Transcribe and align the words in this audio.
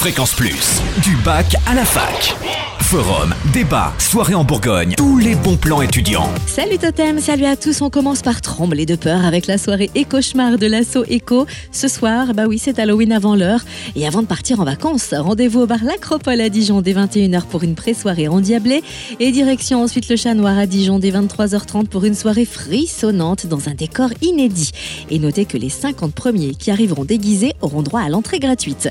Fréquence 0.00 0.32
Plus, 0.32 0.80
du 1.02 1.14
bac 1.16 1.56
à 1.66 1.74
la 1.74 1.84
fac. 1.84 2.34
Forum, 2.80 3.34
débat, 3.52 3.92
soirée 3.98 4.34
en 4.34 4.44
Bourgogne, 4.44 4.94
tous 4.96 5.18
les 5.18 5.34
bons 5.34 5.58
plans 5.58 5.82
étudiants. 5.82 6.30
Salut 6.46 6.78
Totem, 6.78 7.20
salut 7.20 7.44
à 7.44 7.54
tous. 7.54 7.82
On 7.82 7.90
commence 7.90 8.22
par 8.22 8.40
trembler 8.40 8.86
de 8.86 8.96
peur 8.96 9.26
avec 9.26 9.46
la 9.46 9.58
soirée 9.58 9.90
et 9.94 10.06
cauchemar 10.06 10.56
de 10.56 10.66
l'assaut 10.66 11.04
Echo. 11.04 11.44
Ce 11.70 11.86
soir, 11.86 12.32
bah 12.32 12.46
oui, 12.48 12.58
c'est 12.58 12.78
Halloween 12.78 13.12
avant 13.12 13.36
l'heure. 13.36 13.60
Et 13.94 14.06
avant 14.06 14.22
de 14.22 14.26
partir 14.26 14.58
en 14.60 14.64
vacances, 14.64 15.12
rendez-vous 15.12 15.60
au 15.60 15.66
bar 15.66 15.84
L'Acropole 15.84 16.40
à 16.40 16.48
Dijon 16.48 16.80
dès 16.80 16.94
21h 16.94 17.42
pour 17.42 17.62
une 17.62 17.74
pré-soirée 17.74 18.26
endiablée. 18.26 18.82
Et 19.20 19.32
direction 19.32 19.82
ensuite 19.82 20.08
le 20.08 20.16
Chat 20.16 20.32
Noir 20.32 20.56
à 20.56 20.64
Dijon 20.64 20.98
dès 20.98 21.10
23h30 21.10 21.88
pour 21.88 22.06
une 22.06 22.14
soirée 22.14 22.46
frissonnante 22.46 23.46
dans 23.46 23.68
un 23.68 23.74
décor 23.74 24.08
inédit. 24.22 24.70
Et 25.10 25.18
notez 25.18 25.44
que 25.44 25.58
les 25.58 25.68
50 25.68 26.14
premiers 26.14 26.54
qui 26.54 26.70
arriveront 26.70 27.04
déguisés 27.04 27.52
auront 27.60 27.82
droit 27.82 28.00
à 28.00 28.08
l'entrée 28.08 28.38
gratuite. 28.38 28.88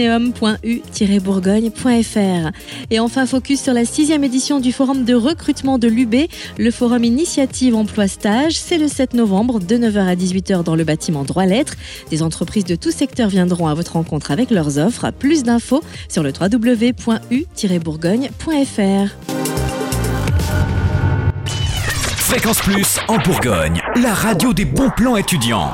athénéum.u-bourgogne.fr. 0.00 2.50
Et 2.90 2.98
enfin, 3.00 3.26
focus 3.26 3.62
sur 3.62 3.74
la 3.74 3.84
sixième 3.84 4.24
édition 4.24 4.58
du 4.60 4.72
forum 4.72 5.04
de 5.04 5.12
recrutement 5.14 5.76
de 5.78 5.88
l'UB, 5.88 6.14
le 6.58 6.70
forum 6.70 7.04
Initiative 7.04 7.74
Emploi 7.74 8.08
Stage. 8.08 8.54
C'est 8.54 8.78
le 8.78 8.88
7 8.88 9.12
novembre 9.14 9.60
de 9.60 9.76
9h 9.76 10.06
à 10.06 10.14
18h 10.14 10.64
dans 10.64 10.74
le 10.74 10.84
bâtiment 10.84 11.24
Droit 11.24 11.44
Lettres. 11.46 11.74
Des 12.10 12.22
entreprises 12.22 12.64
de 12.64 12.74
tout 12.74 12.90
secteur 12.90 13.28
viendront 13.28 13.66
à 13.66 13.74
votre 13.74 13.92
rencontre 13.92 14.30
avec 14.30 14.50
leurs 14.50 14.78
offres. 14.78 15.10
Plus 15.10 15.42
d'infos 15.42 15.82
sur 16.08 16.22
le 16.22 16.32
www.u-bourgogne.fr. 16.38 19.10
Fréquence 22.16 22.60
Plus 22.60 22.98
en 23.08 23.18
Bourgogne, 23.18 23.80
la 24.00 24.14
radio 24.14 24.52
des 24.52 24.64
bons 24.64 24.90
plans 24.96 25.16
étudiants. 25.16 25.72